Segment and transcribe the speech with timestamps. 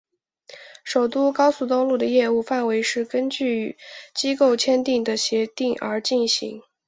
[0.83, 3.77] 首都高速道路的业务范围是根据与
[4.15, 6.63] 机构签订的协定而进行。